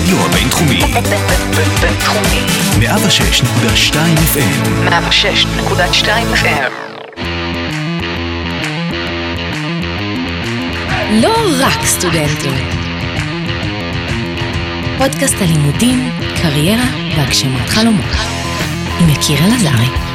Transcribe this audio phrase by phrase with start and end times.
[0.00, 0.80] הרדיו הבינתחומי.
[1.80, 2.40] בינתחומי.
[2.80, 3.94] 106.2
[4.34, 4.88] FM.
[4.88, 6.72] 106.2 FM.
[11.12, 12.54] לא רק סטודנטים.
[14.98, 16.10] פודקאסט הלימודים,
[16.42, 16.86] קריירה
[17.16, 18.16] והגשמת חלומות.
[19.00, 20.09] עם יקיר אלעזרי.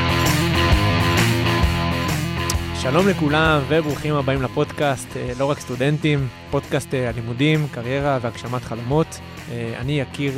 [2.92, 9.20] שלום לכולם וברוכים הבאים לפודקאסט אה, לא רק סטודנטים, פודקאסט אה, הלימודים, קריירה והגשמת חלומות.
[9.52, 10.34] אה, אני יקיר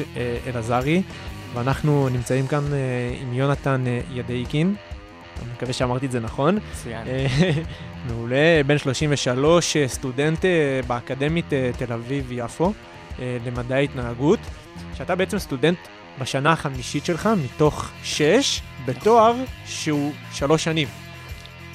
[0.47, 1.01] אלעזרי
[1.53, 2.63] ואנחנו נמצאים כאן
[3.21, 4.75] עם יונתן ידייקין.
[5.41, 6.59] אני מקווה שאמרתי את זה נכון.
[6.71, 7.07] מצוין.
[8.07, 10.45] מעולה, בן 33, אה, סטודנט
[10.87, 11.45] באקדמית
[11.77, 12.73] תל אביב-יפו
[13.19, 14.39] למדעי התנהגות,
[14.93, 15.77] שאתה בעצם סטודנט
[16.19, 21.06] בשנה החמישית שלך מתוך שש, בתואר שהוא שלוש שנים.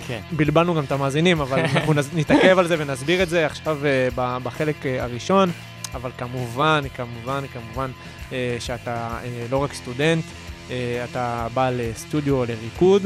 [0.07, 0.21] כן.
[0.33, 3.79] בלבלנו גם את המאזינים, אבל אנחנו נתעכב על זה ונסביר את זה עכשיו
[4.15, 5.51] ב- בחלק אה, הראשון.
[5.95, 7.91] אבל כמובן, כמובן, כמובן
[8.33, 10.25] אה, שאתה אה, לא רק סטודנט,
[10.71, 13.03] אה, אתה בעל סטודיו לריקוד,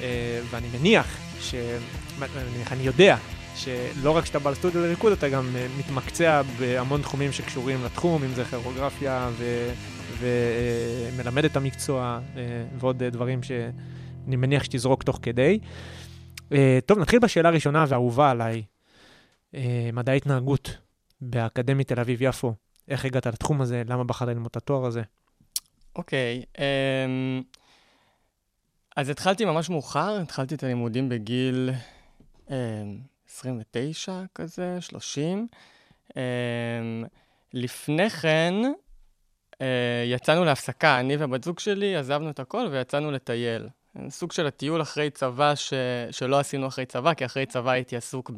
[0.00, 1.54] אה, ואני מניח, ש...
[2.72, 3.16] אני, יודע
[3.56, 8.44] שלא רק שאתה בעל סטודיו לריקוד, אתה גם מתמקצע בהמון תחומים שקשורים לתחום, אם זה
[8.44, 9.70] כירוגרפיה ו...
[10.20, 12.18] ומלמד את המקצוע
[12.78, 15.58] ועוד דברים שאני מניח שתזרוק תוך כדי.
[16.52, 18.62] אה, טוב, נתחיל בשאלה הראשונה והאהובה עליי.
[19.54, 20.76] אה, מדעי התנהגות
[21.20, 22.54] באקדמית תל אביב-יפו.
[22.88, 23.82] איך הגעת לתחום הזה?
[23.86, 25.02] למה בחרת ללמוד את התואר הזה?
[25.96, 27.42] אוקיי, אמ,
[28.96, 31.70] אז התחלתי ממש מאוחר, התחלתי את הלימודים בגיל
[32.50, 32.54] אמ,
[33.28, 35.46] 29 כזה, 30.
[36.16, 36.22] אמ,
[37.54, 38.54] לפני כן
[39.60, 43.68] אה, יצאנו להפסקה, אני והבת זוג שלי עזבנו את הכל ויצאנו לטייל.
[44.08, 45.72] סוג של הטיול אחרי צבא ש...
[46.10, 48.30] שלא עשינו אחרי צבא, כי אחרי צבא הייתי עסוק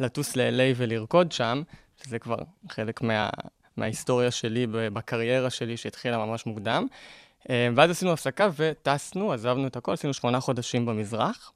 [0.00, 1.62] בלטוס ל-LA ולרקוד שם,
[2.04, 3.30] שזה כבר חלק מה...
[3.76, 6.86] מההיסטוריה שלי בקריירה שלי שהתחילה ממש מוקדם.
[7.50, 11.52] אה, ואז עשינו הפסקה וטסנו, עזבנו את הכל, עשינו שמונה חודשים במזרח.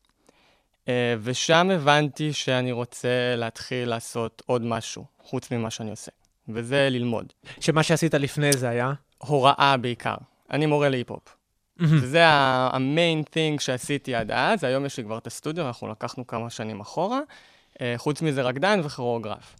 [0.89, 6.11] אה, ושם הבנתי שאני רוצה להתחיל לעשות עוד משהו, חוץ ממה שאני עושה,
[6.49, 7.33] וזה ללמוד.
[7.61, 8.93] שמה שעשית לפני זה היה?
[9.19, 10.15] הוראה בעיקר.
[10.51, 11.44] אני מורה להיפ-הופ.
[11.79, 16.51] וזה המיין thing שעשיתי עד אז, היום יש לי כבר את הסטודיו, אנחנו לקחנו כמה
[16.51, 17.21] שנים אחורה.
[17.81, 19.57] אה, חוץ מזה רקדן וכירוגרף.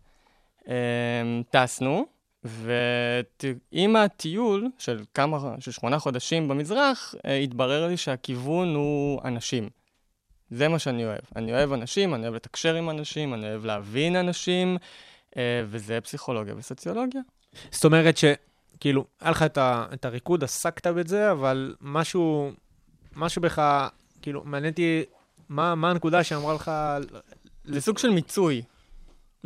[0.69, 2.07] אה, טסנו,
[2.45, 9.69] ועם הטיול של כמה, של שמונה חודשים במזרח, אה, התברר לי שהכיוון הוא אנשים.
[10.51, 11.21] זה מה שאני אוהב.
[11.37, 14.77] אני אוהב אנשים, אני אוהב לתקשר עם אנשים, אני אוהב להבין אנשים,
[15.37, 17.21] אה, וזה פסיכולוגיה וסוציולוגיה.
[17.71, 18.17] זאת אומרת
[18.85, 22.53] שכאילו, היה לך את, ה, את הריקוד, עסקת בזה, אבל משהו,
[23.17, 23.89] משהו בך,
[24.23, 25.05] כאילו, מעניין אותי,
[25.49, 26.71] מה, מה הנקודה שאמרה לך...
[27.65, 28.63] זה סוג של מיצוי.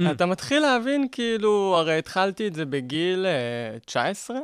[0.00, 0.03] Mm.
[0.10, 3.27] אתה מתחיל להבין, כאילו, הרי התחלתי את זה בגיל
[3.77, 4.38] uh, 19,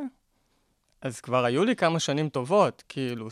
[1.02, 3.28] אז כבר היו לי כמה שנים טובות, כאילו,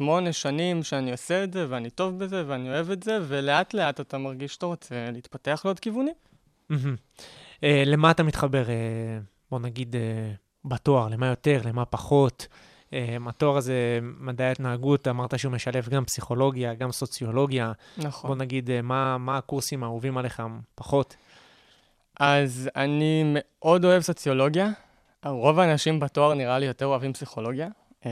[0.00, 4.00] 7-8 שנים שאני עושה את זה, ואני טוב בזה, ואני אוהב את זה, ולאט לאט
[4.00, 6.14] אתה מרגיש שאתה רוצה להתפתח לעוד כיוונים.
[6.68, 6.96] מהמם.
[7.64, 9.18] אה, למה אתה מתחבר, אה,
[9.50, 10.32] בוא נגיד, אה,
[10.64, 11.08] בתואר?
[11.08, 12.46] למה יותר, למה פחות?
[12.92, 17.72] אה, התואר הזה, מדעי ההתנהגות, אמרת שהוא משלב גם פסיכולוגיה, גם סוציולוגיה.
[17.96, 18.40] בוא נכון.
[18.40, 20.42] נגיד, אה, מה, מה הקורסים האהובים עליך
[20.74, 21.16] פחות?
[22.20, 24.70] אז אני מאוד אוהב סוציולוגיה.
[25.24, 27.68] רוב האנשים בתואר נראה לי יותר אוהבים פסיכולוגיה.
[28.02, 28.04] Uh,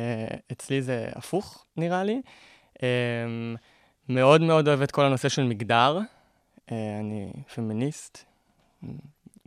[0.53, 2.21] אצלי זה הפוך, נראה לי.
[2.77, 2.81] Um,
[4.09, 5.99] מאוד מאוד אוהב את כל הנושא של מגדר.
[6.71, 8.25] אני פמיניסט,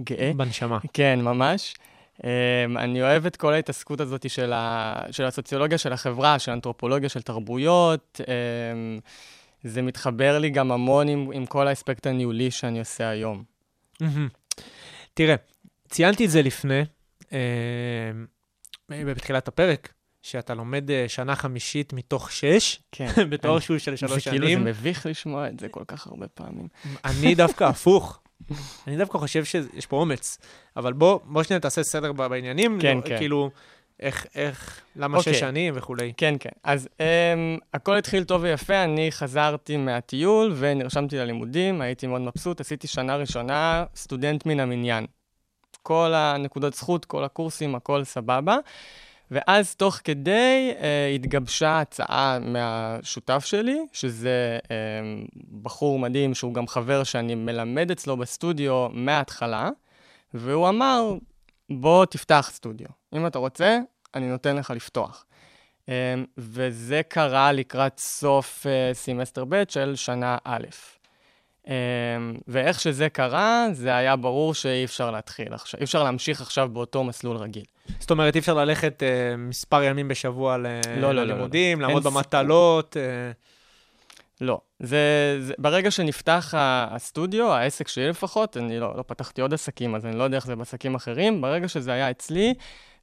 [0.02, 0.31] גאה.
[0.36, 0.80] בנשמה.
[0.94, 1.75] כן, ממש.
[2.18, 2.25] Um,
[2.78, 4.94] אני אוהב את כל ההתעסקות הזאת של, ה...
[5.12, 8.22] של הסוציולוגיה של החברה, של אנתרופולוגיה של תרבויות.
[8.24, 9.01] Um,
[9.63, 13.44] זה מתחבר לי גם המון עם, עם כל האספקט הניהולי שאני עושה היום.
[15.13, 15.35] תראה,
[15.90, 16.81] ציינתי את זה לפני,
[17.34, 17.40] אה,
[18.90, 23.07] בתחילת הפרק, שאתה לומד אה, שנה חמישית מתוך שש, כן.
[23.30, 24.66] בתואר אני- שהוא של שלוש זה כאילו, זה שנים.
[24.66, 26.68] מביך לשמוע את זה כל כך הרבה פעמים.
[27.06, 28.19] אני דווקא הפוך.
[28.88, 30.38] אני דווקא חושב שיש פה אומץ.
[30.78, 32.80] אבל בוא, בוא שנייה תעשה סדר בעניינים.
[32.82, 33.18] כן, לא- כן.
[33.18, 33.50] כאילו,
[34.00, 35.34] איך, איך, למה אוקיי.
[35.34, 36.13] שש שנים וכולי.
[36.18, 36.50] כן, כן.
[36.63, 42.88] אז um, הכל התחיל טוב ויפה, אני חזרתי מהטיול ונרשמתי ללימודים, הייתי מאוד מבסוט, עשיתי
[42.88, 45.06] שנה ראשונה סטודנט מן המניין.
[45.81, 48.57] כל הנקודות זכות, כל הקורסים, הכל סבבה.
[49.31, 50.84] ואז תוך כדי אה,
[51.16, 54.68] התגבשה הצעה מהשותף שלי, שזה אה,
[55.62, 59.70] בחור מדהים שהוא גם חבר שאני מלמד אצלו בסטודיו מההתחלה,
[60.34, 61.14] והוא אמר,
[61.70, 62.88] בוא תפתח סטודיו.
[63.16, 63.80] אם אתה רוצה,
[64.16, 65.26] אני נותן לך לפתוח.
[65.86, 65.90] אמ,
[66.38, 70.66] וזה קרה לקראת סוף אה, סמסטר ב' של שנה א'.
[71.68, 71.74] אה,
[72.48, 77.04] ואיך שזה קרה, זה היה ברור שאי אפשר להתחיל עכשיו, אי אפשר להמשיך עכשיו באותו
[77.04, 77.63] מסלול רגיל.
[78.00, 81.88] זאת אומרת, אי אפשר ללכת אה, מספר ימים בשבוע ל- לא, לא, לא, ללימודים, לא.
[81.88, 82.98] לעמוד אין במטלות.
[82.98, 83.31] אה,
[84.42, 84.62] לא.
[84.80, 90.06] זה, זה, ברגע שנפתח הסטודיו, העסק שלי לפחות, אני לא, לא פתחתי עוד עסקים, אז
[90.06, 92.54] אני לא יודע איך זה בעסקים אחרים, ברגע שזה היה אצלי,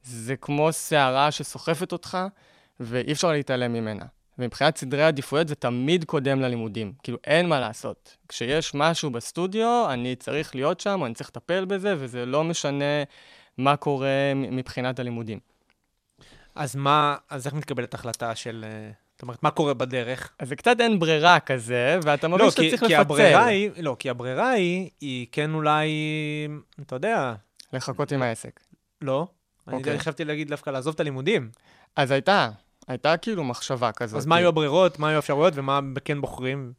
[0.02, 2.18] זה כמו סערה שסוחפת אותך,
[2.80, 4.04] ואי אפשר להתעלם ממנה.
[4.40, 6.92] ומבחינת סדרי עדיפויות זה תמיד קודם ללימודים.
[7.02, 8.16] כאילו, אין מה לעשות.
[8.28, 13.04] כשיש משהו בסטודיו, אני צריך להיות שם, אני צריך לטפל בזה, וזה לא משנה
[13.58, 15.38] מה קורה מבחינת הלימודים.
[16.54, 18.64] אז מה, אז איך מתקבלת החלטה של...
[18.68, 20.32] אה, זאת אומרת, מה קורה בדרך?
[20.38, 23.00] אז זה קצת אין ברירה כזה, ואתה מבין לא, שאתה כי, צריך כי לפצל.
[23.00, 25.88] הברירה היא, לא, כי הברירה היא, היא כן אולי,
[26.80, 27.34] אתה יודע,
[27.72, 28.60] לחכות עם העסק.
[29.00, 29.26] לא.
[29.68, 29.98] אני אוקיי.
[29.98, 31.50] חשבתי להגיד דווקא לעזוב את הלימודים.
[31.96, 32.50] אז הייתה,
[32.88, 34.18] הייתה כאילו מחשבה כזאת.
[34.18, 36.72] אז מה היו הברירות, מה היו האפשרויות ומה כן בוחרים?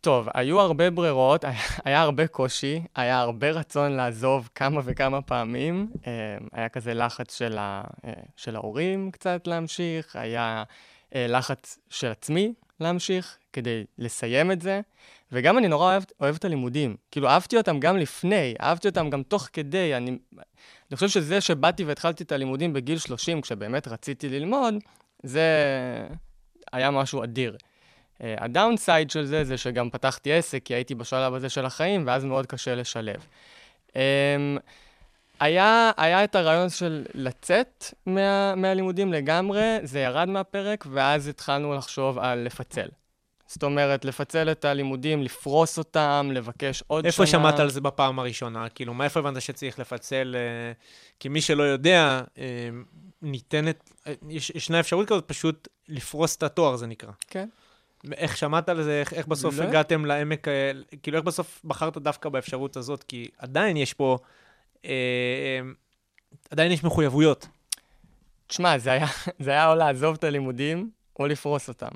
[0.00, 1.44] טוב, היו הרבה ברירות,
[1.84, 5.90] היה, הרבה קושי, היה הרבה רצון לעזוב כמה וכמה פעמים.
[6.06, 6.12] אה,
[6.52, 10.64] היה כזה לחץ של, ה, אה, של ההורים קצת להמשיך, היה
[11.14, 14.80] אה, לחץ של עצמי להמשיך כדי לסיים את זה,
[15.32, 16.96] וגם אני נורא אוהב, אוהב את הלימודים.
[17.10, 19.94] כאילו, אהבתי אותם גם לפני, אהבתי אותם גם תוך כדי.
[19.94, 20.18] אני,
[20.90, 24.74] אני חושב שזה שבאתי והתחלתי את הלימודים בגיל 30, כשבאמת רציתי ללמוד,
[25.22, 25.48] זה
[26.72, 27.56] היה משהו אדיר.
[28.22, 32.24] אה, הדאונסייד של זה, זה שגם פתחתי עסק, כי הייתי בשלב הזה של החיים, ואז
[32.24, 33.26] מאוד קשה לשלב.
[33.88, 33.96] Um,
[35.40, 42.18] היה, היה את הרעיון של לצאת מה, מהלימודים לגמרי, זה ירד מהפרק, ואז התחלנו לחשוב
[42.18, 42.88] על לפצל.
[43.46, 47.40] זאת אומרת, לפצל את הלימודים, לפרוס אותם, לבקש עוד איפה שנה.
[47.40, 48.68] שמעת על זה בפעם הראשונה?
[48.68, 50.36] כאילו, מאיפה הבנת שצריך לפצל?
[50.38, 50.72] אה,
[51.20, 52.44] כי מי שלא יודע, אה,
[53.22, 57.10] ניתנת, אה, יש, ישנה אפשרות כזאת פשוט לפרוס את התואר, זה נקרא.
[57.26, 57.48] כן.
[58.12, 59.00] איך שמעת על זה?
[59.00, 59.64] איך, איך בסוף לא.
[59.64, 60.72] הגעתם לעמק, אה,
[61.02, 63.02] כאילו, איך בסוף בחרת דווקא באפשרות הזאת?
[63.02, 64.18] כי עדיין יש פה,
[64.84, 65.60] אה, אה,
[66.50, 67.46] עדיין יש מחויבויות.
[68.46, 69.06] תשמע, זה היה,
[69.44, 71.88] זה היה או לעזוב את הלימודים, או לפרוס אותם.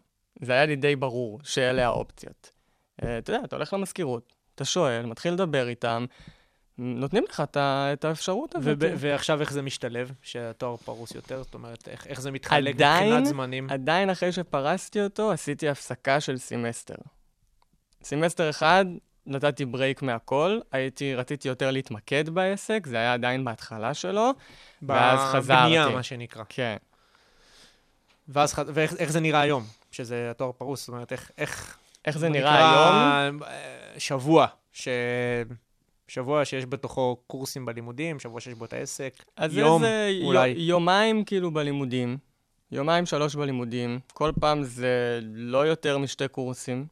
[0.43, 2.51] זה היה לי די ברור שאלה האופציות.
[2.97, 6.05] אתה יודע, אתה הולך למזכירות, אתה שואל, מתחיל לדבר איתם,
[6.83, 8.79] נותנים לך את את האפשרות הזאת.
[8.81, 11.43] ועכשיו איך זה משתלב, שהתואר פרוס יותר?
[11.43, 13.71] זאת אומרת, איך, איך זה מתחלק עדיין- מבחינת זמנים?
[13.71, 16.95] עדיין אחרי שפרסתי אותו, עשיתי הפסקה של סמסטר.
[18.03, 18.85] סמסטר אחד,
[19.27, 24.31] נתתי break מהכל, הייתי, רציתי יותר להתמקד בעסק, זה היה עדיין בהתחלה שלו,
[24.83, 25.61] ואז חזרתי.
[25.63, 26.43] בבנייה, מה שנקרא.
[26.49, 26.77] כן.
[28.29, 30.81] ואז, ואיך איך זה נראה היום, שזה התואר פרוס?
[30.81, 31.31] זאת אומרת, איך...
[31.39, 33.43] איך איך זה נראה היום?
[33.43, 33.61] אה,
[33.99, 34.89] שבוע, ש...
[36.11, 40.49] שבוע שיש בתוכו קורסים בלימודים, שבוע שיש בו את העסק, אז יום, איזה אולי.
[40.49, 42.19] יו- יומיים כאילו בלימודים,
[42.73, 46.87] יומיים שלוש בלימודים, כל פעם זה לא יותר משתי קורסים.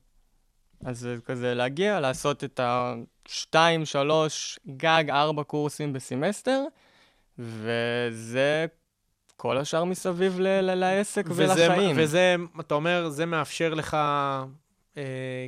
[0.84, 6.62] אז זה כזה להגיע, לעשות את השתיים, שלוש, גג ארבע קורסים בסמסטר,
[7.38, 8.66] וזה
[9.36, 11.96] כל השאר מסביב ל- ל- לעסק וזה, ולחיים.
[11.98, 13.94] וזה, אתה אומר, זה מאפשר לך
[14.96, 15.02] אה,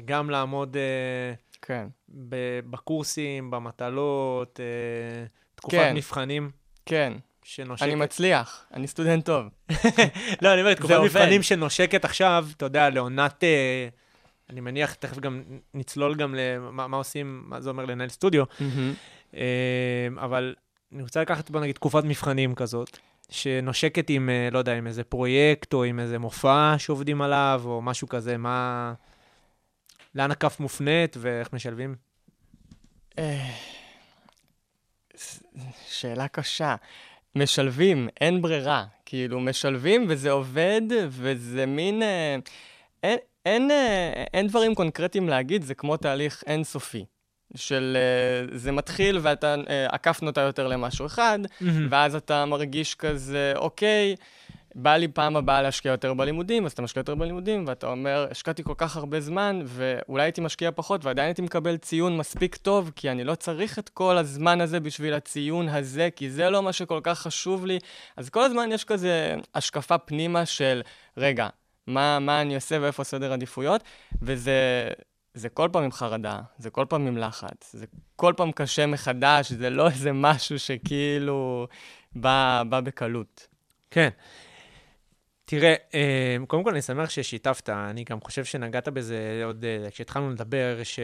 [0.05, 1.87] גם לעמוד אה, כן,
[2.71, 5.97] בקורסים, במטלות, אה, תקופת כן.
[5.97, 6.51] מבחנים
[6.87, 7.13] כן,
[7.45, 7.87] שנושקת.
[7.87, 9.47] אני מצליח, אני סטודנט טוב.
[10.43, 11.01] לא, אני אומר, תקופת.
[11.05, 13.45] מבחנים שנושקת עכשיו, אתה יודע, לעונת...
[13.45, 13.89] אה,
[14.51, 15.43] אני מניח, תכף גם
[15.75, 18.45] נצלול גם למה מה עושים, מה זה אומר לנהל סטודיו,
[19.37, 20.55] אה, אבל
[20.93, 22.99] אני רוצה לקחת, בוא נגיד, תקופת מבחנים כזאת,
[23.31, 28.09] שנושקת עם, לא יודע, עם איזה פרויקט או עם איזה מופע שעובדים עליו, או משהו
[28.09, 28.93] כזה, מה...
[30.15, 31.95] לאן הכף מופנית ואיך משלבים?
[35.89, 36.77] שאלה קשה.
[37.37, 38.85] משלבים, אין ברירה.
[39.07, 42.03] כאילו, משלבים וזה עובד, וזה מין...
[42.03, 42.37] אה,
[43.03, 47.05] אין, אין, אה, אין דברים קונקרטיים להגיד, זה כמו תהליך אינסופי.
[47.55, 49.55] של אה, זה מתחיל ואתה,
[49.89, 51.39] הכף נוטה יותר למשהו אחד,
[51.91, 54.15] ואז אתה מרגיש כזה, אוקיי,
[54.75, 58.63] בא לי פעם הבאה להשקיע יותר בלימודים, אז אתה משקיע יותר בלימודים, ואתה אומר, השקעתי
[58.65, 63.11] כל כך הרבה זמן, ואולי הייתי משקיע פחות, ועדיין הייתי מקבל ציון מספיק טוב, כי
[63.11, 67.01] אני לא צריך את כל הזמן הזה בשביל הציון הזה, כי זה לא מה שכל
[67.03, 67.79] כך חשוב לי.
[68.17, 70.83] אז כל הזמן יש כזה השקפה פנימה של,
[71.17, 71.49] רגע,
[71.87, 73.83] מה, מה אני עושה ואיפה סדר עדיפויות,
[74.23, 74.89] וזה...
[75.35, 77.87] זה כל פעם עם חרדה, זה כל פעם עם לחץ, זה
[78.17, 81.67] כל פעם קשה מחדש, זה לא איזה משהו שכאילו
[82.15, 83.47] בא, בא בקלות.
[83.91, 84.09] כן.
[85.51, 90.31] תראה, אה, קודם כל אני שמח ששיתפת, אני גם חושב שנגעת בזה עוד אה, כשהתחלנו
[90.31, 91.01] לדבר, ש...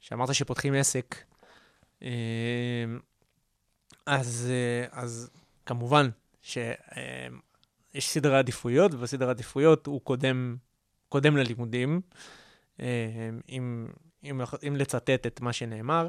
[0.00, 1.16] שאמרת שפותחים עסק.
[2.02, 2.84] אה,
[4.06, 4.52] אז,
[4.90, 5.30] אז
[5.66, 6.08] כמובן
[6.42, 6.68] שיש
[8.00, 10.56] סדרי עדיפויות, והסדר העדיפויות הוא קודם,
[11.08, 12.00] קודם ללימודים.
[12.80, 13.88] אם,
[14.24, 16.08] אם, אם לצטט את מה שנאמר,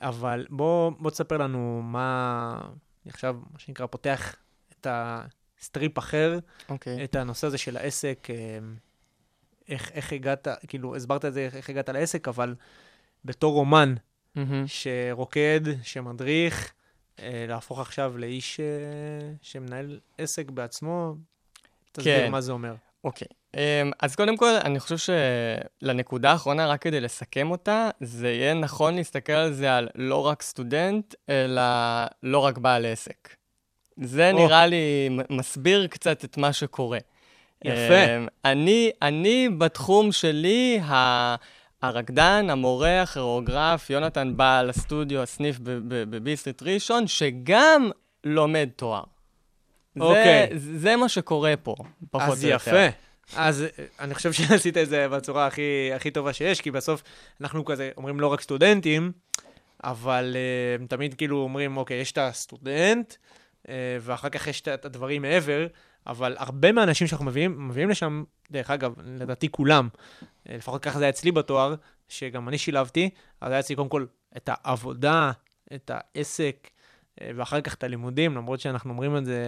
[0.00, 2.60] אבל בוא, בוא תספר לנו מה,
[3.04, 4.36] אני עכשיו, מה שנקרא, פותח
[4.70, 4.86] את
[5.60, 7.04] ה strip אחר, אוקיי.
[7.04, 8.58] את הנושא הזה של העסק, אה,
[9.68, 12.54] איך, איך הגעת, כאילו, הסברת את זה, איך הגעת לעסק, אבל
[13.24, 13.94] בתור אומן
[14.34, 14.64] מהמם.
[14.66, 16.72] שרוקד, שמדריך,
[17.18, 18.64] אה, להפוך עכשיו לאיש אה,
[19.42, 21.14] שמנהל עסק בעצמו,
[21.92, 22.30] תסביר כן.
[22.30, 22.74] מה זה אומר.
[23.04, 23.28] אוקיי.
[23.56, 25.14] אמ, אז קודם כל, אני חושב
[25.82, 30.42] שלנקודה האחרונה, רק כדי לסכם אותה, זה יהיה נכון להסתכל על זה על לא רק
[30.42, 31.62] סטודנט, אלא
[32.22, 33.28] לא רק בעל עסק.
[33.96, 34.38] זה או.
[34.38, 36.98] נראה לי מסביר קצת את מה שקורה.
[37.64, 38.04] יפה.
[38.04, 41.34] אמ, אני, אני בתחום שלי, ה...
[41.84, 47.90] הרקדן, המורה, הכירוגרף, יונתן בעל הסטודיו, הסניף בביסטריט ראשון, שגם
[48.24, 49.02] לומד תואר.
[50.00, 50.48] אוקיי.
[50.54, 51.74] זה, זה מה שקורה פה,
[52.10, 52.70] פחות או אז יותר.
[52.70, 52.96] יפה.
[53.36, 57.02] אז אה, אני חושב שעשית את זה בצורה הכי, הכי טובה שיש, כי בסוף
[57.40, 59.12] אנחנו כזה אומרים לא רק סטודנטים,
[59.84, 60.36] אבל
[60.82, 63.14] uh, תמיד כאילו אומרים, אוקיי, יש את הסטודנט,
[64.00, 65.66] ואחר כך יש את- הדברים מעבר,
[66.06, 71.04] אבל הרבה מהאנשים שאנחנו מביאים, מביאים לשם, דרך אגב, לדעתי כולם, uh, לפחות ככה זה
[71.04, 71.74] היה אצלי בתואר,
[72.08, 74.04] שגם אני שילבתי, אז היה אצלי קודם כל
[74.36, 75.30] את העבודה,
[75.74, 76.68] את העסק,
[77.20, 79.44] אה, ואחר כך את הלימודים, למרות שאנחנו אומרים את זה,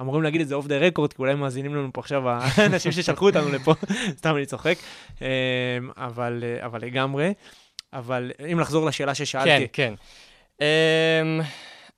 [0.00, 3.26] אמורים להגיד את זה אוף דה רקורד, כי אולי מאזינים לנו פה עכשיו האנשים ששלחו
[3.28, 3.74] אותנו לפה,
[4.18, 4.76] סתם אני צוחק,
[5.22, 5.28] אה,
[5.96, 7.32] אבל, אה, אבל לגמרי.
[7.92, 9.94] אבל אם לחזור לשאלה כן, ששאלתי, כן.
[10.58, 10.62] Um,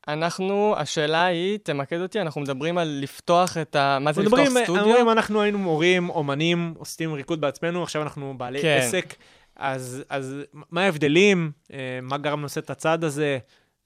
[0.09, 3.99] אנחנו, השאלה היא, תמקד אותי, אנחנו מדברים על לפתוח את ה...
[4.01, 4.85] מה זה אנחנו לפתוח מדברים, סטודיו?
[4.85, 8.79] אומרים, אנחנו היינו מורים, אומנים, עושים ריקוד בעצמנו, עכשיו אנחנו בעלי כן.
[8.83, 9.15] עסק,
[9.57, 11.53] אז, אז מה ההבדלים?
[11.73, 13.39] אה, מה גרם לעשות את הצעד הזה?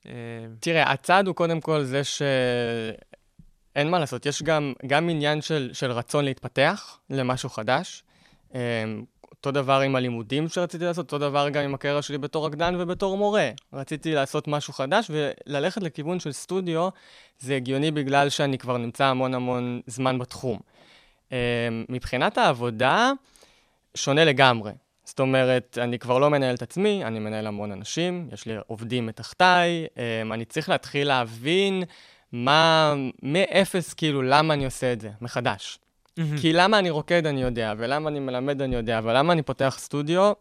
[0.07, 0.13] אה,
[0.61, 2.23] תראה, הצעד הוא קודם כל זה ש...
[3.77, 8.03] אין מה לעשות, יש גם, גם עניין של, של רצון להתפתח למשהו חדש.
[9.47, 13.17] אותו דבר עם הלימודים שרציתי לעשות, אותו דבר גם עם הקריירה שלי בתור רקדן ובתור
[13.17, 13.51] מורה.
[13.73, 16.89] רציתי לעשות משהו חדש וללכת לכיוון של סטודיו,
[17.39, 20.59] זה הגיוני בגלל שאני כבר נמצא המון המון זמן בתחום.
[21.29, 21.33] Um,
[21.89, 23.13] מבחינת העבודה,
[23.95, 24.73] שונה לגמרי.
[25.05, 29.07] זאת אומרת, אני כבר לא מנהל את עצמי, אני מנהל המון אנשים, יש לי עובדים
[29.07, 31.83] מתחתיי, um, אני צריך להתחיל להבין
[32.33, 35.79] מה, מאפס, כאילו, למה אני עושה את זה, מחדש.
[36.41, 40.33] כי למה אני רוקד אני יודע, ולמה אני מלמד אני יודע, ולמה אני פותח סטודיו,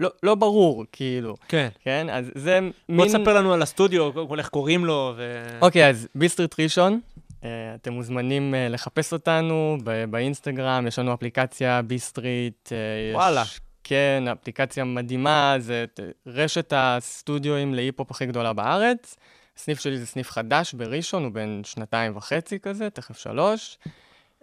[0.00, 1.68] לא, לא ברור, כאילו, כן.
[1.84, 2.06] כן?
[2.10, 2.72] אז זה מין...
[2.96, 5.44] בוא תספר לנו על הסטודיו, קודם כל איך קוראים לו, ו...
[5.62, 7.00] אוקיי, אז ביסטריט ראשון,
[7.44, 12.72] אה, אתם מוזמנים אה, לחפש אותנו ב- באינסטגרם, יש לנו אפליקציה ביסטריט.
[12.72, 12.76] אה,
[13.10, 13.42] יש- וואלה.
[13.84, 15.84] כן, אפליקציה מדהימה, זה
[16.26, 19.16] רשת הסטודיואים להיפ-הופ הכי גדולה בארץ.
[19.56, 23.78] הסניף שלי זה סניף חדש בראשון, הוא בן שנתיים וחצי כזה, תכף שלוש.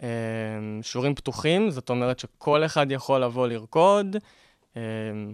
[0.03, 0.07] אה,
[0.81, 4.15] שיעורים פתוחים, זאת אומרת שכל אחד יכול לבוא לרקוד,
[4.77, 4.81] אה,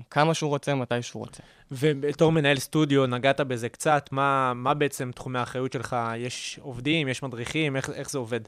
[0.10, 1.44] כמה שהוא רוצה, מתי שהוא רוצה.
[1.72, 5.96] ובתור מנהל סטודיו, נגעת בזה קצת, מה, מה בעצם תחומי האחריות שלך?
[6.18, 8.42] יש עובדים, יש מדריכים, איך, איך זה עובד?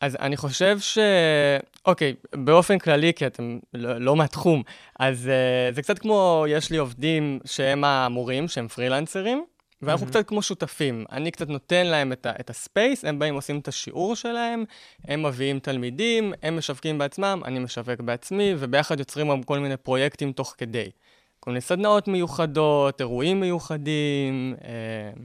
[0.00, 0.98] אז אני חושב ש...
[1.86, 4.62] אוקיי, באופן כללי, כי אתם לא, לא מהתחום,
[4.98, 9.44] אז uh, זה קצת כמו, יש לי עובדים שהם המורים, שהם פרילנסרים,
[9.82, 10.10] ואנחנו מהמם.
[10.10, 11.04] קצת כמו שותפים.
[11.12, 14.64] אני קצת נותן להם את, ה- את הספייס, הם באים עושים את השיעור שלהם,
[15.04, 20.32] הם מביאים תלמידים, הם משווקים בעצמם, אני משווק בעצמי, וביחד יוצרים גם כל מיני פרויקטים
[20.32, 20.90] תוך כדי.
[21.40, 25.22] כל מיני סדנאות מיוחדות, אירועים מיוחדים, אה,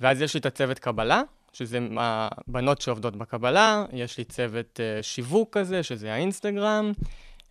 [0.00, 5.58] ואז יש לי את הצוות קבלה, שזה הבנות שעובדות בקבלה, יש לי צוות uh, שיווק
[5.58, 6.92] כזה, שזה האינסטגרם,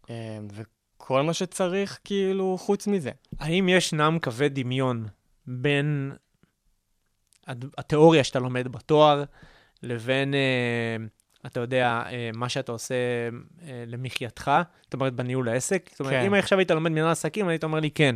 [0.03, 0.07] uh,
[0.53, 3.11] וכל מה שצריך, כאילו, חוץ מזה.
[3.39, 5.07] האם ישנם קווי דמיון
[5.47, 6.11] בין
[7.77, 9.23] התיאוריה שאתה לומד בתואר
[9.83, 11.05] לבין, אה,
[11.45, 12.95] אתה יודע, אה, מה שאתה עושה
[13.67, 14.51] אה, למחייתך,
[14.83, 15.89] זאת אומרת, בניהול העסק?
[15.91, 16.25] זאת אומרת, כן.
[16.25, 18.15] אם עכשיו היית לומד מנהל עסקים, היית אומר לי כן.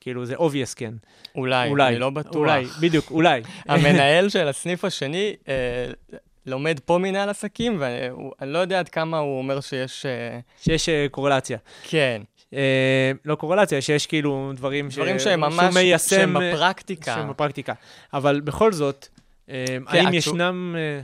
[0.00, 0.94] כאילו, זה obvious כן.
[1.34, 1.88] אולי, אולי.
[1.88, 2.36] אני לא בטוח.
[2.36, 3.42] אולי, בדיוק, אולי.
[3.68, 9.38] המנהל של הסניף השני uh, לומד פה מנהל עסקים, ואני לא יודע עד כמה הוא
[9.38, 10.06] אומר שיש...
[10.06, 11.58] Uh, שיש אה, קורלציה.
[11.88, 12.22] כן,
[12.54, 15.22] אה, לא קורלציה, שיש כאילו דברים, דברים ש...
[15.24, 17.14] שהם שהוא ממש, מיישם, שהם בפרקטיקה.
[17.14, 17.72] שהם בפרקטיקה.
[18.14, 19.08] אבל בכל זאת,
[19.50, 20.76] אה, כן, האם התשוב- ישנם...
[20.78, 21.00] אה,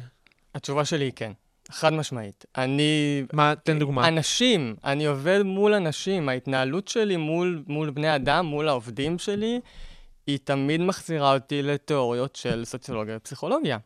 [0.54, 1.32] התשובה שלי היא כן,
[1.70, 2.44] חד משמעית.
[2.58, 4.08] אני מה, תן דוגמה.
[4.08, 9.60] אנשים, אני עובד מול אנשים, ההתנהלות שלי מול, מול בני אדם, מול העובדים שלי,
[10.26, 13.78] היא תמיד מחזירה אותי לתיאוריות של סוציולוגיה ופסיכולוגיה.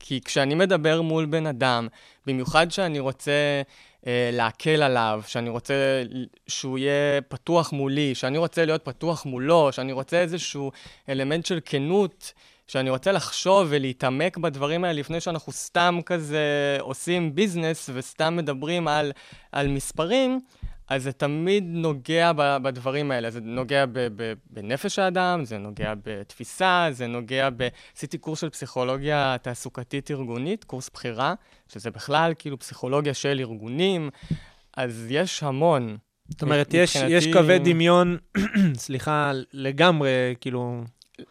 [0.00, 1.88] כי כשאני מדבר מול בן אדם,
[2.26, 3.62] במיוחד שאני רוצה
[4.32, 5.74] להקל עליו, שאני רוצה
[6.46, 10.72] שהוא יהיה פתוח מולי, שאני רוצה להיות פתוח מולו, שאני רוצה איזשהו
[11.08, 12.32] אלמנט של כנות,
[12.66, 19.12] שאני רוצה לחשוב ולהתעמק בדברים האלה לפני שאנחנו סתם כזה עושים ביזנס וסתם מדברים על,
[19.52, 20.40] על מספרים,
[20.88, 23.30] אז זה תמיד נוגע בדברים האלה.
[23.30, 27.68] זה נוגע ב- ב- בנפש האדם, זה נוגע בתפיסה, זה נוגע ב...
[27.96, 31.34] עשיתי קורס של פסיכולוגיה תעסוקתית ארגונית, קורס בחירה,
[31.72, 34.10] שזה בכלל כאילו פסיכולוגיה של ארגונים,
[34.76, 35.96] אז יש המון.
[36.28, 38.18] זאת אומרת, יש, יש קווי דמיון,
[38.74, 40.82] סליחה, לגמרי, כאילו...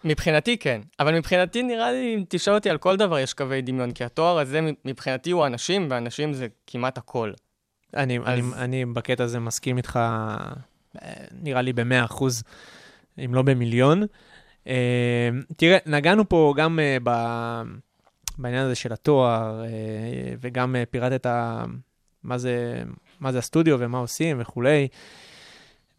[0.04, 3.92] מבחינתי כן, אבל מבחינתי נראה לי, אם תשאל אותי על כל דבר יש קווי דמיון,
[3.92, 7.32] כי התואר הזה מבחינתי הוא אנשים, ואנשים זה כמעט הכל.
[7.96, 10.00] אני, אז- אני, אני בקטע הזה מסכים איתך,
[11.02, 12.44] אה, נראה לי במאה אחוז,
[13.26, 14.04] אם לא במיליון.
[14.68, 17.62] אה, תראה, נגענו פה גם אה, ב-
[18.38, 19.70] בעניין הזה של התואר, אה,
[20.42, 21.28] וגם אה, פירטת
[22.24, 22.84] מה זה,
[23.20, 24.88] מה זה הסטודיו ומה עושים וכולי.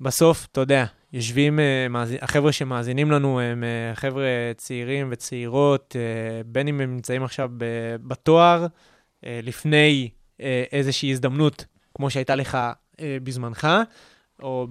[0.00, 4.24] בסוף, אתה יודע, יושבים, אה, מאזין- החבר'ה שמאזינים לנו הם אה, חבר'ה
[4.56, 8.66] צעירים וצעירות, אה, בין אם הם נמצאים עכשיו ב- בתואר,
[9.26, 10.10] אה, לפני
[10.40, 12.58] אה, איזושהי הזדמנות, כמו שהייתה לך
[13.00, 13.68] אה, בזמנך,
[14.42, 14.66] או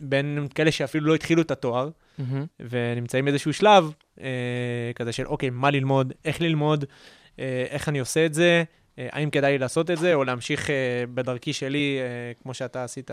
[0.00, 1.90] בין כאלה שאפילו לא התחילו את התואר,
[2.60, 6.84] ונמצאים באיזשהו שלב אה, כזה של, אוקיי, מה ללמוד, איך ללמוד,
[7.38, 8.64] אה, איך אני עושה את זה,
[8.98, 12.84] אה, האם כדאי לי לעשות את זה, או להמשיך אה, בדרכי שלי, אה, כמו שאתה
[12.84, 13.10] עשית,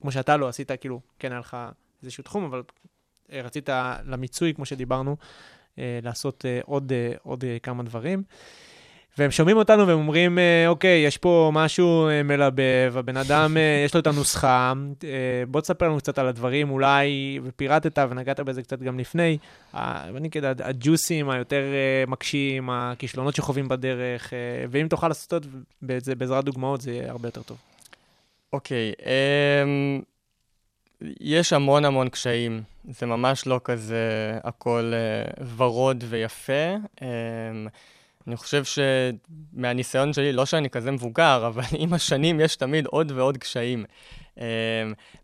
[0.00, 1.56] כמו שאתה לא עשית, כאילו, כן היה לך
[2.02, 2.62] איזשהו תחום, אבל
[3.32, 3.68] אה, רצית
[4.04, 5.16] למיצוי, כמו שדיברנו,
[5.78, 8.22] אה, לעשות אה, עוד, אה, עוד אה, כמה דברים.
[9.18, 13.82] והם שומעים אותנו והם אומרים, אה, אוקיי, יש פה משהו אה, מלבב, הבן אדם, אה,
[13.84, 14.72] יש לו את הנוסחה,
[15.48, 19.38] בוא תספר לנו קצת על הדברים, אולי, ופירטת ונגעת בזה קצת גם לפני,
[19.74, 21.64] אני כדאי, הג'וסים היותר
[22.06, 24.32] מקשים, הכישלונות שחווים בדרך,
[24.70, 25.46] ואם תוכל לעשות
[25.96, 27.56] את זה בעזרת דוגמאות, זה יהיה הרבה יותר טוב.
[28.52, 30.00] אוקיי, אמ,
[31.20, 32.62] יש המון המון קשיים.
[32.90, 36.74] זה ממש לא כזה הכל אה, ורוד ויפה.
[37.02, 37.06] אמ,
[38.30, 43.38] אני חושב שמהניסיון שלי, לא שאני כזה מבוגר, אבל עם השנים יש תמיד עוד ועוד
[43.38, 43.84] קשיים.
[44.38, 44.44] אמ,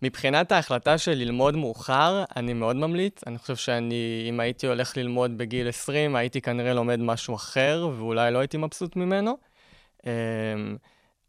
[0.02, 3.20] מבחינת ההחלטה של ללמוד מאוחר, אני מאוד ממליץ.
[3.26, 8.30] אני חושב שאני, אם הייתי הולך ללמוד בגיל 20, הייתי כנראה לומד משהו אחר, ואולי
[8.30, 9.36] לא הייתי מבסוט ממנו.
[10.06, 10.10] אמ,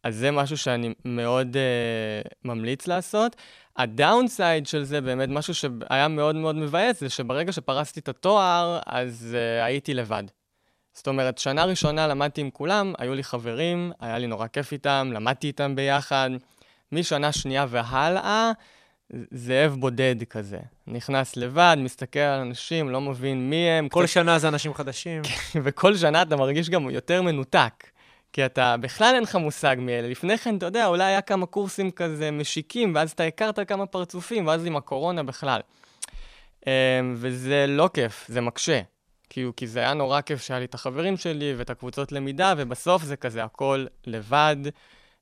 [0.03, 3.35] אז זה משהו שאני מאוד uh, ממליץ לעשות.
[3.77, 9.35] הדאונסייד של זה, באמת משהו שהיה מאוד מאוד מבאס, זה שברגע שפרסתי את התואר, אז
[9.37, 10.23] uh, הייתי לבד.
[10.97, 15.09] זאת אומרת, שנה ראשונה למדתי עם כולם, היו לי חברים, היה לי נורא כיף איתם,
[15.13, 16.29] למדתי איתם ביחד.
[16.91, 18.51] משנה שנייה והלאה,
[19.31, 20.59] זאב בודד כזה.
[20.87, 23.89] נכנס לבד, מסתכל על אנשים, לא מבין מי הם.
[23.89, 25.21] כל קצת- שנה זה אנשים חדשים.
[25.63, 27.83] וכל שנה אתה מרגיש גם יותר מנותק.
[28.33, 30.07] כי אתה, בכלל אין לך מושג מאלה.
[30.07, 34.47] לפני כן, אתה יודע, אולי היה כמה קורסים כזה משיקים, ואז אתה הכרת כמה פרצופים,
[34.47, 35.59] ואז עם הקורונה בכלל.
[36.67, 36.71] אמ,
[37.15, 38.81] וזה לא כיף, זה מקשה.
[39.29, 43.03] כאילו, כי זה היה נורא כיף שהיה לי את החברים שלי ואת הקבוצות למידה, ובסוף
[43.03, 44.55] זה כזה הכל לבד,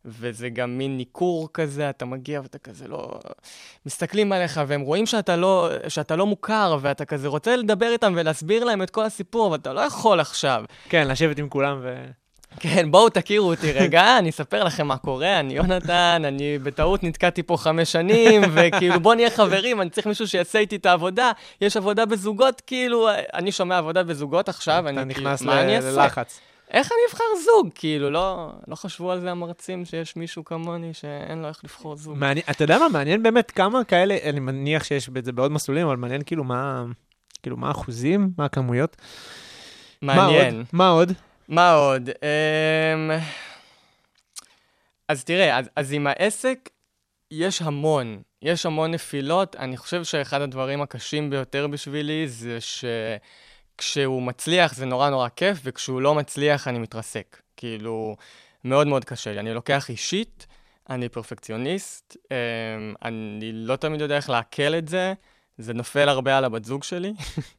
[0.06, 3.20] וזה גם מין ניכור כזה, אתה מגיע ואתה כזה לא...
[3.86, 8.64] מסתכלים עליך, והם רואים שאתה לא, שאתה לא מוכר, ואתה כזה רוצה לדבר איתם ולהסביר
[8.64, 10.64] להם את כל הסיפור, אבל אתה לא יכול עכשיו.
[10.90, 12.06] כן, לשבת עם כולם ו...
[12.60, 17.44] כן, בואו תכירו אותי רגע, אני אספר לכם מה קורה, אני יונתן, אני בטעות נתקעתי
[17.44, 21.32] פה חמש שנים, וכאילו בואו נהיה חברים, אני צריך מישהו שיעשה איתי את העבודה.
[21.62, 25.92] יש עבודה בזוגות, כאילו, אני שומע עבודה בזוגות עכשיו, אני כאילו, נכנס מה אני אעשה?
[25.92, 26.40] ללחץ.
[26.72, 27.70] איך אני אבחר זוג?
[27.76, 32.18] כאילו, לא, לא חשבו על זה המרצים שיש מישהו כמוני שאין לו איך לבחור זוג.
[32.18, 35.96] מעניין, אתה יודע מה, מעניין באמת כמה כאלה, אני מניח שיש בזה בעוד מסלולים, אבל
[35.96, 36.84] מעניין כאילו מה,
[37.44, 38.98] כאילו מה האחוזים, מה הכמויות.
[40.02, 40.56] מעניין.
[40.56, 40.66] מה עוד?
[40.74, 41.14] מה עוד?
[41.48, 42.10] מה עוד?
[42.10, 43.12] אמ...
[45.08, 46.70] אז תראה, אז, אז עם העסק
[47.32, 49.56] יש המון, יש המון נפילות.
[49.56, 56.02] אני חושב שאחד הדברים הקשים ביותר בשבילי זה שכשהוא מצליח זה נורא נורא כיף, וכשהוא
[56.02, 57.42] לא מצליח אני מתרסק.
[57.58, 58.16] כאילו,
[58.64, 59.40] מאוד מאוד קשה לי.
[59.40, 60.48] אני לוקח אישית,
[60.90, 65.14] אני פרפקציוניסט, אמ, אני לא תמיד יודע איך לעכל את זה,
[65.58, 67.14] זה נופל הרבה על הבת זוג שלי,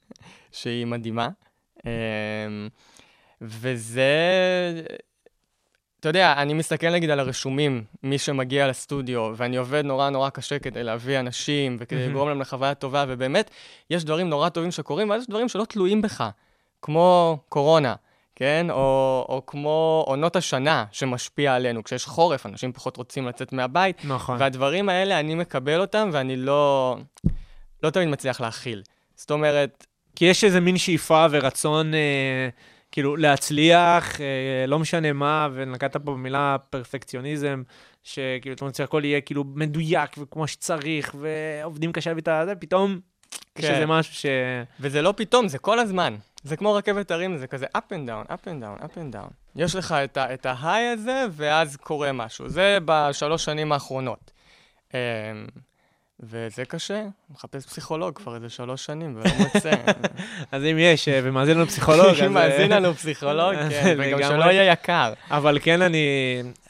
[0.52, 1.28] שהיא מדהימה.
[3.40, 4.12] וזה,
[6.00, 10.58] אתה יודע, אני מסתכל נגיד על הרשומים, מי שמגיע לסטודיו, ואני עובד נורא נורא קשה
[10.58, 12.10] כדי להביא אנשים, וכדי מהמם.
[12.10, 13.50] לגרום להם לחוויה טובה, ובאמת,
[13.90, 16.24] יש דברים נורא טובים שקורים, ואז יש דברים שלא תלויים בך,
[16.82, 17.94] כמו קורונה,
[18.36, 18.66] כן?
[18.70, 21.84] או, או כמו עונות השנה שמשפיע עלינו.
[21.84, 24.36] כשיש חורף, אנשים פחות רוצים לצאת מהבית, נכון.
[24.40, 26.96] והדברים האלה, אני מקבל אותם, ואני לא,
[27.82, 28.82] לא תמיד מצליח להכיל.
[29.16, 32.48] זאת אומרת, כי יש איזה מין שאיפה ורצון, אה,
[32.96, 37.62] כאילו, להצליח, אה, לא משנה מה, ונקטת פה במילה פרפקציוניזם,
[38.02, 43.00] שכאילו, אתה רוצה שהכל יהיה כאילו מדויק וכמו שצריך, ועובדים קשה את זה, פתאום
[43.54, 43.74] כן.
[43.74, 44.26] איזה משהו ש...
[44.80, 46.16] וזה לא פתאום, זה כל הזמן.
[46.42, 49.30] זה כמו רכבת הרים, זה כזה up and down, up and down, up and down.
[49.56, 52.48] יש לך את, ה- את ההיי הזה, ואז קורה משהו.
[52.48, 54.30] זה בשלוש שנים האחרונות.
[56.20, 59.70] וזה קשה, מחפש פסיכולוג כבר איזה שלוש שנים ולא מוצא.
[60.52, 62.22] אז אם יש אה, ומאזין לנו פסיכולוג, אז...
[62.22, 64.18] אם מאזין אה, לנו פסיכולוג, כן, וגם.
[64.22, 65.12] שלא יהיה יקר.
[65.30, 66.06] אבל כן, אני,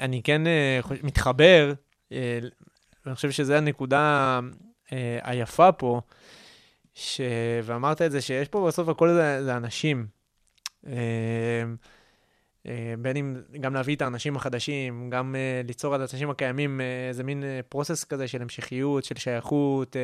[0.00, 1.72] אני כן אה, מתחבר,
[2.10, 4.40] ואני חושב שזו הנקודה
[5.22, 6.00] היפה פה,
[6.94, 7.20] ש...
[7.62, 10.06] ואמרת את זה, שיש פה בסוף הכל זה, זה אנשים.
[12.68, 17.24] אה, בין אם גם להביא את האנשים החדשים, גם אה, ליצור על האנשים הקיימים איזה
[17.24, 19.96] מין אה, פרוסס כזה של המשכיות, של שייכות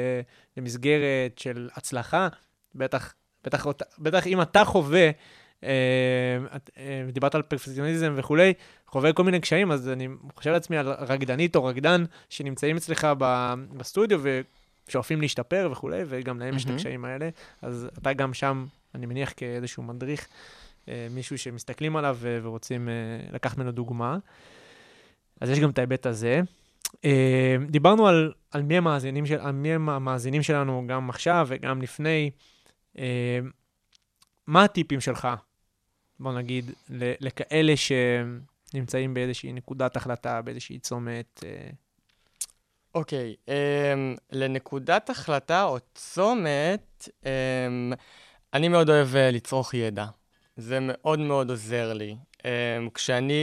[0.56, 2.28] למסגרת, של הצלחה.
[2.74, 3.66] בטח, בטח,
[3.98, 5.10] בטח אם אתה חווה,
[7.12, 8.52] דיברת על פרפקציוניזם וכולי,
[8.86, 13.06] חווה כל מיני קשיים, אז אני חושב לעצמי על רקדנית או רקדן שנמצאים אצלך
[13.76, 14.20] בסטודיו
[14.88, 16.70] ושואפים להשתפר וכולי, וגם להם יש את.
[16.70, 17.28] הקשיים האלה,
[17.62, 20.26] אז אתה גם שם, אני מניח, כאיזשהו מדריך,
[21.10, 22.94] מישהו שמסתכלים עליו ו- ורוצים אה,
[23.32, 24.18] לקחת ממנו דוגמה.
[25.40, 26.40] אז יש גם את ההיבט הזה.
[27.04, 32.30] אה, דיברנו על, על מי המאזינים, של, על מי המאזינים שלנו גם עכשיו וגם לפני.
[32.98, 33.38] אה,
[34.46, 35.28] מה הטיפים שלך,
[36.20, 36.70] בוא נגיד,
[37.20, 41.44] לכאלה שנמצאים באיזושהי נקודת החלטה, באיזושהי צומת?
[41.44, 41.70] אה,
[42.94, 47.92] אוקיי, אמ, לנקודת החלטה או צומת, אמ,
[48.54, 50.06] אני מאוד אוהב אה, לצרוך ידע.
[50.56, 52.16] זה מאוד מאוד עוזר לי.
[52.44, 52.50] אמ,
[52.94, 53.42] כשאני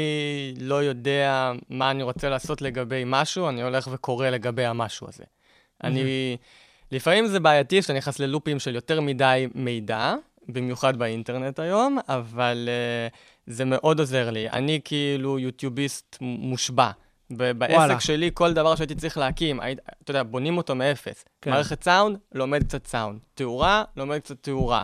[0.60, 5.24] לא יודע מה אני רוצה לעשות לגבי משהו, אני הולך וקורא לגבי המשהו הזה.
[5.84, 6.38] אני...
[6.92, 10.16] לפעמים זה בעייתי כשאתה נכנס ללופים של יותר מדי מידע,
[10.48, 12.70] במיוחד באינטרנט היום, אבל
[13.12, 13.16] uh,
[13.48, 14.50] זה מאוד עוזר לי.
[14.50, 16.92] אני כאילו יוטיוביסט מושבע.
[17.32, 18.00] ב- בעסק וואלה.
[18.00, 21.26] שלי, כל דבר שהייתי צריך להקים, היית, אתה יודע, בונים אותו מאפס.
[21.42, 21.52] כן.
[21.52, 23.20] מערכת סאונד, לומד קצת סאונד.
[23.34, 24.84] תאורה, לומד קצת תאורה.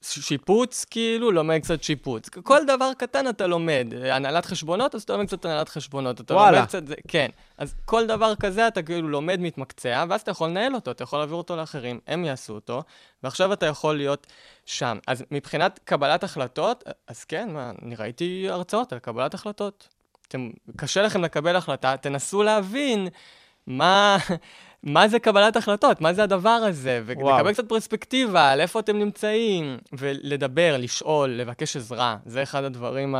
[0.00, 2.28] שיפוץ, כאילו, לומד קצת שיפוץ.
[2.28, 3.86] כל דבר קטן אתה לומד.
[4.10, 6.20] הנהלת חשבונות, אז אתה לומד קצת הנהלת חשבונות.
[6.20, 6.56] אתה וואלה.
[6.56, 6.86] לומד קצת...
[6.86, 7.28] זה- כן.
[7.58, 11.18] אז כל דבר כזה אתה כאילו לומד, מתמקצע, ואז אתה יכול לנהל אותו, אתה יכול
[11.18, 12.82] להעביר אותו לאחרים, הם יעשו אותו,
[13.22, 14.26] ועכשיו אתה יכול להיות
[14.66, 14.98] שם.
[15.06, 19.88] אז מבחינת קבלת החלטות, אז כן, מה, אני ראיתי הרצאות על קבלת החלטות.
[20.28, 23.08] אתם, קשה לכם לקבל החלטה, תנסו להבין
[23.66, 24.16] מה,
[24.82, 27.02] מה זה קבלת החלטות, מה זה הדבר הזה.
[27.06, 32.16] ולקבל קצת פרספקטיבה על איפה אתם נמצאים, ולדבר, לשאול, לבקש עזרה.
[32.26, 33.14] זה אחד הדברים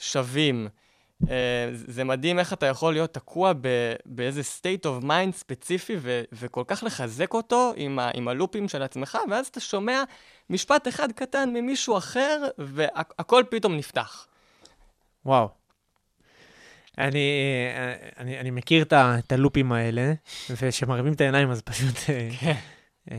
[0.00, 0.68] השווים.
[1.30, 6.22] אה, זה מדהים איך אתה יכול להיות תקוע ב- באיזה state of mind ספציפי ו-
[6.32, 10.02] וכל כך לחזק אותו עם, ה- עם הלופים של עצמך, ואז אתה שומע
[10.50, 14.26] משפט אחד קטן ממישהו אחר, והכל פתאום נפתח.
[15.26, 15.61] וואו.
[16.98, 17.28] אני,
[18.18, 20.12] אני, אני מכיר את, ה- את הלופים האלה,
[20.50, 21.96] וכשמרהיבים את העיניים אז פשוט...
[22.10, 22.52] אה, כן.
[23.10, 23.16] אה,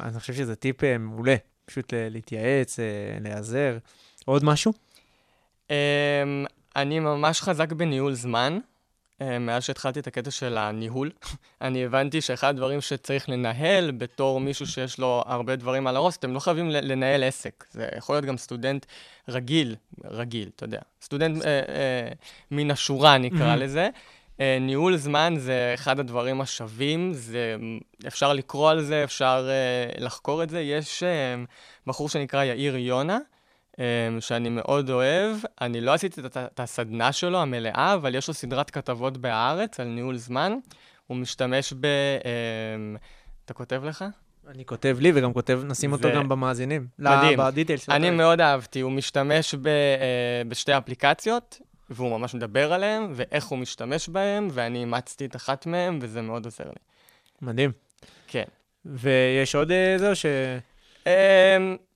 [0.00, 2.84] אני חושב שזה טיפ אה, מעולה, פשוט להתייעץ, אה,
[3.20, 3.78] להיעזר.
[4.24, 4.72] עוד משהו?
[5.70, 5.74] אמ,
[6.76, 8.58] אני ממש חזק בניהול זמן.
[9.22, 11.10] אה, מאז שהתחלתי את הקטע של הניהול,
[11.60, 16.34] אני הבנתי שאחד הדברים שצריך לנהל בתור מישהו שיש לו הרבה דברים על הראש, אתם
[16.34, 17.64] לא חייבים לנהל עסק.
[17.70, 18.86] זה יכול להיות גם סטודנט
[19.28, 20.80] רגיל, רגיל, אתה יודע.
[21.02, 22.08] סטודנט אה, אה,
[22.50, 23.56] מן השורה, נקרא.
[23.56, 23.88] לזה.
[24.40, 27.56] אה, ניהול זמן זה אחד הדברים השווים, זה,
[28.06, 30.60] אפשר לקרוא על זה, אפשר אה, לחקור את זה.
[30.60, 31.34] יש אה,
[31.86, 33.18] בחור שנקרא יאיר יונה,
[34.20, 35.36] שאני מאוד אוהב.
[35.60, 40.16] אני לא עשיתי את, הסדנה שלו המלאה, אבל יש לו סדרת כתבות בהארץ על ניהול
[40.16, 40.52] זמן.
[41.06, 41.86] הוא משתמש ב...
[42.20, 42.98] Um,
[43.44, 44.04] אתה כותב לך?
[44.48, 46.86] אני כותב לי וגם כותב, נשים אותו זה גם במאזינים.
[46.98, 47.38] מדהים.
[47.38, 47.88] לא, בדיטיילס.
[47.88, 53.58] אני מאוד אהבתי, הוא משתמש ב, uh, בשתי אפליקציות, והוא ממש מדבר עליהן, ואיך הוא
[53.58, 56.80] משתמש בהן, ואני אימצתי את אחת מהן, וזה מאוד עוזר לי.
[57.42, 57.72] מדהים.
[58.26, 58.44] כן.
[58.84, 60.26] ויש עוד אה, זהו ש...
[61.04, 61.06] Um,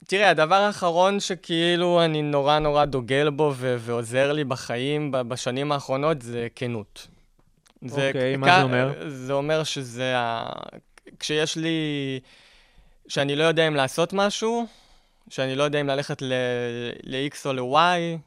[0.07, 6.23] תראה, הדבר האחרון שכאילו אני נורא נורא דוגל בו ו- ועוזר לי בחיים בשנים האחרונות
[6.23, 7.07] זה כנות.
[7.90, 8.92] אוקיי, מה כ- זה אומר?
[9.09, 10.53] זה אומר שזה ה...
[11.21, 11.71] כשיש לי...
[13.09, 14.66] שאני לא יודע אם לעשות משהו,
[15.31, 16.33] שאני לא יודע אם ללכת ל-
[17.03, 18.19] ל-X או ל-Y,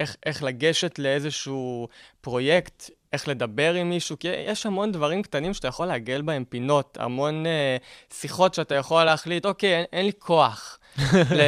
[0.00, 1.88] איך, איך לגשת לאיזשהו
[2.20, 6.98] פרויקט, איך לדבר עם מישהו, כי יש המון דברים קטנים שאתה יכול לעגל בהם פינות,
[7.00, 7.76] המון אה,
[8.12, 10.78] שיחות שאתה יכול להחליט, אוקיי, אין, אין לי כוח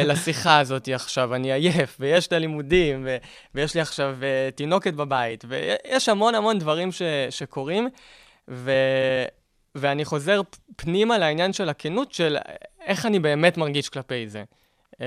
[0.09, 3.17] לשיחה הזאת עכשיו, אני עייף, ויש את הלימודים, ו-
[3.55, 7.89] ויש לי עכשיו אה, תינוקת בבית, ויש המון המון דברים ש- שקורים,
[8.47, 9.25] ו-
[9.75, 10.41] ואני חוזר
[10.75, 12.37] פנימה לעניין של הכנות, של
[12.85, 14.43] איך אני באמת מרגיש כלפי זה.
[15.01, 15.05] אה,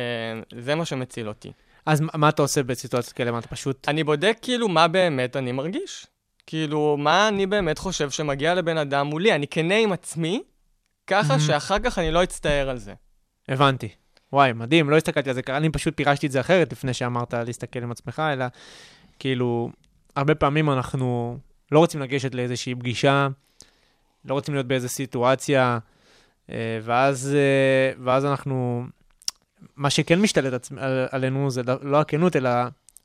[0.61, 1.53] זה מה שמציל אותי.
[1.87, 3.31] אז מה אתה עושה בסיטואציות כאלה?
[3.33, 3.88] מה אתה פשוט...
[3.88, 6.07] אני בודק כאילו מה באמת אני מרגיש.
[6.51, 9.35] כאילו, מה אני באמת חושב שמגיע לבן אדם מולי.
[9.35, 10.43] אני כנה עם עצמי,
[11.07, 11.41] ככה Mhm.
[11.41, 12.95] שאחר כך אני לא אצטער על זה.
[13.49, 13.89] הבנתי.
[14.33, 17.83] וואי, מדהים, לא הסתכלתי על זה, אני פשוט פירשתי את זה אחרת לפני שאמרת להסתכל
[17.83, 18.45] עם עצמך, אלא
[19.19, 19.71] כאילו,
[20.17, 21.39] הרבה פעמים אנחנו
[21.73, 23.29] לא רוצים לגשת לאיזושהי פגישה,
[24.25, 25.79] לא רוצים להיות באיזו סיטואציה,
[26.51, 28.85] אה, ואז, אה, ואז אנחנו,
[29.77, 32.51] מה שכן משתלט על, עלינו זה לא הכנות, אלא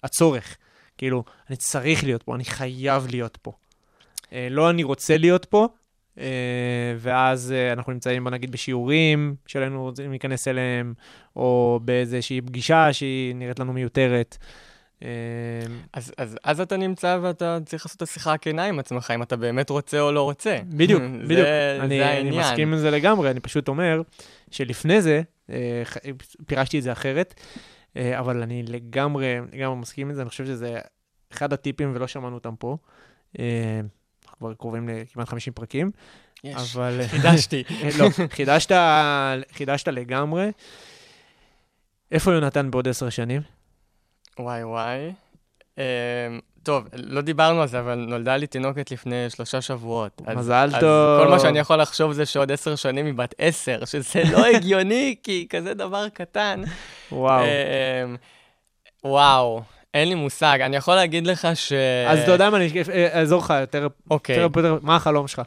[0.03, 0.57] הצורך.
[0.97, 3.51] כאילו, אני צריך להיות פה, אני חייב להיות פה.
[4.33, 5.67] אה, לא אני רוצה להיות פה,
[6.19, 6.25] אה,
[6.97, 10.93] ואז אה, אנחנו נמצאים, בוא נגיד, בשיעורים שלנו רוצים להיכנס אליהם,
[11.35, 14.37] או באיזושהי פגישה שהיא נראית לנו מיותרת.
[15.93, 19.35] אז, אז, אז אתה נמצא ואתה צריך לעשות את השיחה הכנה עם עצמך, אם אתה
[19.35, 20.57] באמת רוצה או לא רוצה.
[20.69, 21.39] בדיוק, זה- בדיוק.
[21.45, 22.39] זה אני, אני העניין.
[22.39, 24.01] מסכים עם זה לגמרי, אני פשוט אומר
[24.51, 25.21] שלפני זה,
[26.47, 27.33] פירשתי את זה אחרת,
[27.95, 30.79] אבל אני לגמרי, לגמרי מסכים עם זה, אני חושב שזה
[31.31, 32.77] אחד הטיפים ולא שמענו אותם פה.
[33.39, 33.81] אה,
[34.23, 35.91] אנחנו כבר קרובים לכמעט 50 פרקים,
[36.43, 37.01] יש, אבל...
[37.07, 37.63] חידשתי.
[37.83, 38.71] אה, לא, חידשת,
[39.51, 40.51] חידשת לגמרי.
[42.11, 43.41] איפה יונתן בעוד עשר שנים?
[44.39, 45.13] וואי וואי.
[46.65, 50.21] טוב, לא דיברנו על זה, אבל נולדה לי תינוקת לפני שלושה שבועות.
[50.25, 51.23] אז- מזל אז טוב.
[51.23, 55.15] כל מה שאני יכול לחשוב זה שעוד עשר שנים היא בת עשר, שזה לא הגיוני,
[55.23, 56.61] כי כזה דבר קטן.
[57.11, 57.43] וואו.
[57.43, 58.15] אמ,
[59.03, 59.61] וואו,
[59.93, 60.57] אין לי מושג.
[60.61, 61.73] אני יכול להגיד לך ש...
[62.07, 64.37] אז אתה יודע מה, אני אה, אעזור לך יותר, אוקיי,
[64.81, 65.41] מה החלום שלך?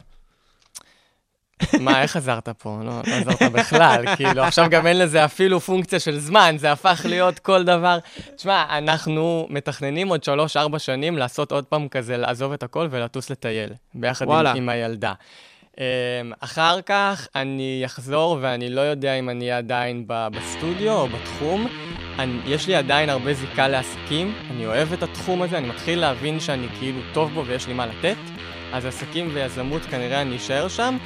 [1.79, 2.77] מה, איך עזרת פה?
[2.83, 4.15] לא, לא עזרת בכלל.
[4.15, 7.97] כאילו, עכשיו גם אין לזה אפילו פונקציה של זמן, זה הפך להיות כל דבר.
[8.35, 13.69] תשמע, אנחנו מתכננים עוד שלוש-ארבע שנים לעשות עוד פעם כזה, לעזוב את הכל ולטוס לטייל,
[13.93, 14.53] ביחד עם, וואלה.
[14.53, 15.13] עם הילדה.
[15.75, 15.81] Um,
[16.39, 21.67] אחר כך אני אחזור, ואני לא יודע אם אני אהיה עדיין בסטודיו או בתחום.
[22.19, 26.39] אני, יש לי עדיין הרבה זיקה לעסקים, אני אוהב את התחום הזה, אני מתחיל להבין
[26.39, 28.17] שאני כאילו טוב בו ויש לי מה לתת,
[28.73, 30.97] אז עסקים ויזמות כנראה אני אשאר שם,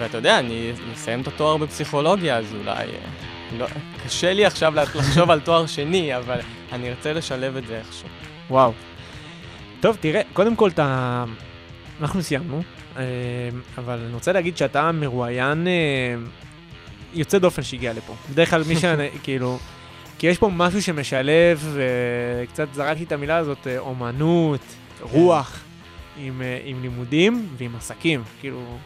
[0.00, 2.72] ואתה יודע, אני אסיים את התואר בפסיכולוגיה, אז אולי...
[2.72, 2.86] אה,
[3.58, 3.66] לא,
[4.04, 6.40] קשה לי עכשיו לחשוב על תואר שני, אבל
[6.72, 8.08] אני ארצה לשלב את זה איכשהו.
[8.50, 8.72] וואו.
[9.80, 11.24] טוב, תראה, קודם כל, אתה...
[12.00, 12.62] אנחנו סיימנו,
[12.96, 13.02] אה,
[13.78, 16.14] אבל אני רוצה להגיד שאתה מרואיין אה,
[17.14, 18.14] יוצא דופן שהגיע לפה.
[18.30, 18.84] בדרך כלל מי ש...
[19.24, 19.58] כאילו...
[20.18, 21.76] כי יש פה משהו שמשלב,
[22.48, 24.60] קצת זרקתי את המילה הזאת, אומנות,
[25.00, 25.60] רוח,
[26.16, 28.22] עם, עם לימודים ועם עסקים.
[28.40, 28.78] כאילו,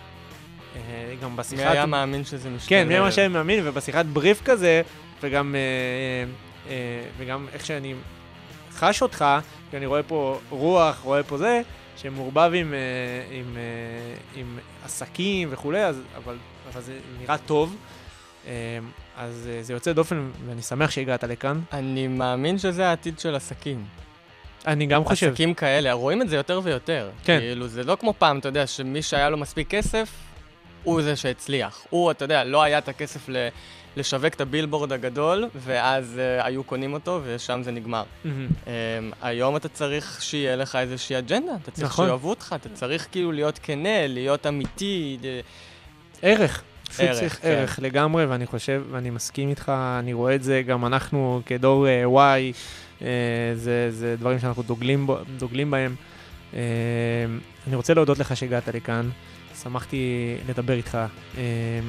[0.77, 1.73] אה, גם מי בשיחת...
[1.73, 2.69] היה מאמין שזה משתלב?
[2.69, 4.83] כן, מי מה שאני מאמין, ובשיחת בריף כזה,
[5.21, 5.61] וגם, אה,
[6.71, 7.95] אה, וגם איך שאני
[8.73, 9.25] חש אותך,
[9.71, 11.61] כי אני רואה פה רוח, רואה פה זה,
[11.97, 12.75] שמעורבב עם,
[13.31, 16.37] עם, אה, עם עסקים וכולי, אז, אבל,
[16.73, 17.77] אבל זה נראה טוב.
[19.17, 21.61] אז זה יוצא דופן, ואני שמח שהגעת לכאן.
[21.73, 23.85] אני מאמין שזה העתיד של עסקים.
[24.67, 25.29] אני גם חושב.
[25.29, 27.11] עסקים כאלה, רואים את זה יותר ויותר.
[27.25, 27.39] כן.
[27.41, 30.09] כאילו, זה לא כמו פעם, אתה יודע, שמי שהיה לו מספיק כסף,
[30.85, 31.87] הוא זה שהצליח.
[31.91, 33.49] הוא, אתה יודע, לא היה את הכסף ל...
[33.97, 38.03] לשווק את הבילבורד הגדול, ואז uh, היו קונים אותו, ושם זה נגמר.
[38.25, 38.49] מהמם.
[38.65, 38.69] Um,
[39.23, 42.07] היום אתה צריך שיהיה לך איזושהי אג'נדה, אתה צריך נכון.
[42.07, 45.19] שיאהבו אותך, אתה צריך כאילו להיות כנה, להיות אמיתי.
[46.23, 46.63] ערך.
[46.89, 47.49] פשוט ערך, צריך כן.
[47.49, 52.05] ערך לגמרי, ואני חושב, ואני מסכים איתך, אני רואה את זה, גם אנחנו כדור אה,
[52.05, 52.55] Y,
[53.03, 53.09] אה,
[53.55, 55.95] זה, זה דברים שאנחנו דוגלים, בו, דוגלים בהם.
[56.55, 56.61] אה,
[57.67, 59.11] אני רוצה להודות לך שהגעת לכאן,
[59.65, 60.99] שמחתי לדבר איתך.
[61.39, 61.81] אה,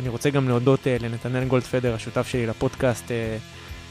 [0.00, 3.10] אני רוצה גם להודות אה, לנתנאל גולדפדר, השותף שלי לפודקאסט.
[3.10, 3.36] אה,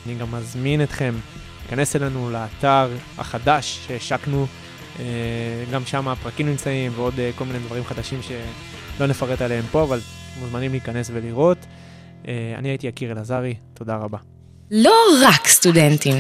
[0.05, 1.13] אני גם מזמין אתכם
[1.61, 4.47] להיכנס אלינו לאתר החדש שהשקנו,
[4.99, 5.05] אה,
[5.71, 9.99] גם שם הפרקים נמצאים ועוד כל מיני דברים חדשים שלא נפרט עליהם פה, אבל
[10.39, 11.57] מוזמנים להיכנס ולראות.
[12.57, 14.17] אני הייתי יקיר אלעזרי, תודה רבה.
[14.71, 14.93] לא
[15.25, 16.15] רק סטודנטים.